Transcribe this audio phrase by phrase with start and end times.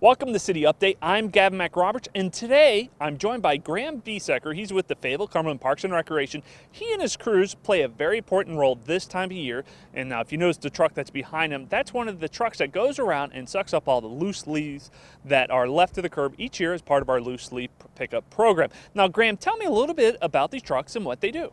[0.00, 0.96] Welcome to City Update.
[1.02, 4.54] I'm Gavin McRoberts, and today I'm joined by Graham Biesecker.
[4.54, 6.44] He's with the Fayetteville Cumberland Parks and Recreation.
[6.70, 9.64] He and his crews play a very important role this time of year.
[9.92, 12.58] And now, if you notice the truck that's behind him, that's one of the trucks
[12.58, 14.92] that goes around and sucks up all the loose leaves
[15.24, 18.30] that are left to the curb each year as part of our loose leaf pickup
[18.30, 18.70] program.
[18.94, 21.52] Now, Graham, tell me a little bit about these trucks and what they do.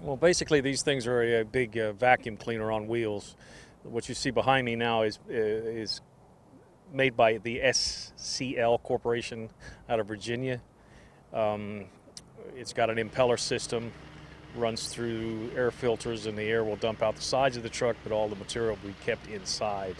[0.00, 3.36] Well, basically, these things are a, big uh, vacuum cleaner on wheels.
[3.82, 6.00] What you see behind me now is uh, is
[6.94, 9.50] made by the SCL Corporation
[9.88, 10.60] out of Virginia.
[11.32, 11.86] Um,
[12.56, 13.92] it's got an impeller system,
[14.56, 17.96] runs through air filters, and the air will dump out the sides of the truck,
[18.04, 19.96] but all the material will be kept inside.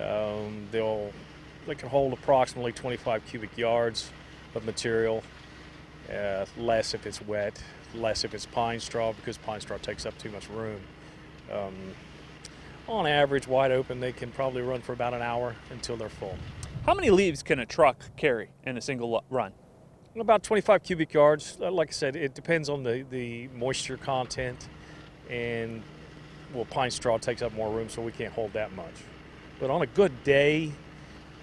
[0.00, 1.12] Um, they'll
[1.66, 4.10] they can hold approximately 25 cubic yards
[4.54, 5.22] of material,
[6.10, 7.62] uh, less if it's wet,
[7.94, 10.80] less if it's pine straw because pine straw takes up too much room.
[11.52, 11.74] Um,
[12.88, 16.36] on average, wide open, they can probably run for about an hour until they're full.
[16.86, 19.52] How many leaves can a truck carry in a single run?
[20.18, 21.58] About 25 cubic yards.
[21.60, 24.68] Uh, like I said, it depends on the, the moisture content,
[25.30, 25.82] and
[26.52, 28.94] well, pine straw takes up more room, so we can't hold that much.
[29.60, 30.72] But on a good day,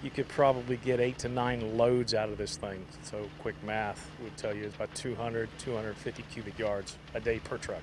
[0.02, 2.84] you could probably get eight to nine loads out of this thing.
[3.02, 7.56] So quick math would tell you it's about 200, 250 cubic yards a day per
[7.56, 7.82] truck.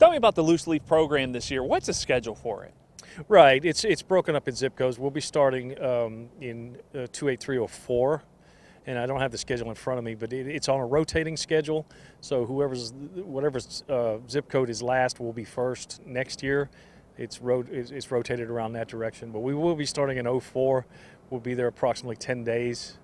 [0.00, 1.62] Tell me about the loose leaf program this year.
[1.62, 2.72] What's the schedule for it?
[3.28, 4.98] Right, it's it's broken up in zip codes.
[4.98, 8.22] We'll be starting um, in uh, 28304,
[8.86, 10.86] and I don't have the schedule in front of me, but it, it's on a
[10.86, 11.86] rotating schedule.
[12.22, 16.70] So whoever's whatever's uh, zip code is last will be first next year.
[17.18, 20.86] It's, ro- it's, it's rotated around that direction, but we will be starting in 04.
[21.28, 22.96] We'll be there approximately 10 days,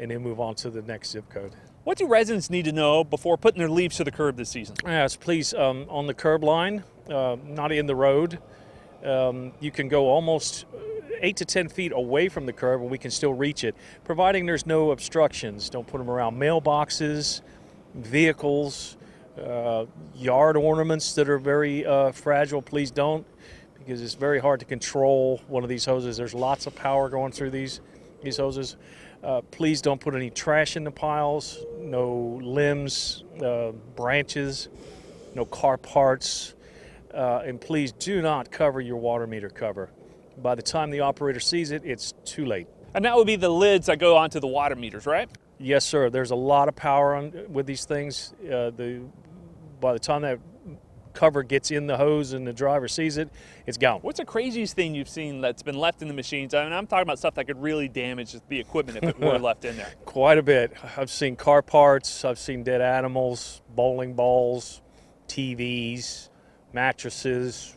[0.00, 1.54] and then move on to the next zip code.
[1.84, 4.76] What do residents need to know before putting their leaves to the curb this season?
[4.84, 8.38] Yes, please, um, on the curb line, uh, not in the road.
[9.02, 10.66] Um, you can go almost
[11.22, 14.44] eight to 10 feet away from the curb and we can still reach it, providing
[14.44, 15.70] there's no obstructions.
[15.70, 17.40] Don't put them around mailboxes,
[17.94, 18.98] vehicles,
[19.42, 22.60] uh, yard ornaments that are very uh, fragile.
[22.60, 23.26] Please don't,
[23.78, 26.18] because it's very hard to control one of these hoses.
[26.18, 27.80] There's lots of power going through these,
[28.22, 28.76] these hoses.
[29.22, 34.68] Uh, please don't put any trash in the piles, no limbs, uh, branches,
[35.34, 36.54] no car parts,
[37.12, 39.90] uh, and please do not cover your water meter cover.
[40.38, 42.66] By the time the operator sees it, it's too late.
[42.94, 45.28] And that would be the lids that go onto the water meters, right?
[45.58, 46.08] Yes, sir.
[46.08, 48.32] There's a lot of power on, with these things.
[48.42, 49.02] Uh, the
[49.80, 50.38] by the time that
[51.12, 53.30] cover gets in the hose and the driver sees it,
[53.66, 54.00] it's gone.
[54.00, 56.54] What's the craziest thing you've seen that's been left in the machines?
[56.54, 59.38] I mean, I'm talking about stuff that could really damage the equipment if it were
[59.40, 59.92] left in there.
[60.04, 60.72] Quite a bit.
[60.96, 64.82] I've seen car parts, I've seen dead animals, bowling balls,
[65.28, 66.28] TVs,
[66.72, 67.76] mattresses,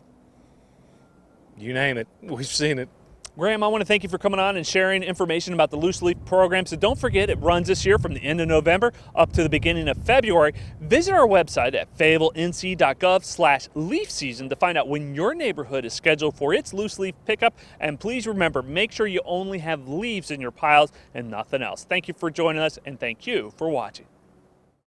[1.56, 2.08] you name it.
[2.22, 2.88] We've seen it.
[3.36, 6.02] Graham, I want to thank you for coming on and sharing information about the Loose
[6.02, 6.66] Leaf program.
[6.66, 9.48] So don't forget, it runs this year from the end of November up to the
[9.48, 10.54] beginning of February.
[10.80, 15.92] Visit our website at fayettevillenc.gov slash leaf season to find out when your neighborhood is
[15.92, 17.58] scheduled for its loose leaf pickup.
[17.80, 21.82] And please remember, make sure you only have leaves in your piles and nothing else.
[21.82, 24.06] Thank you for joining us, and thank you for watching.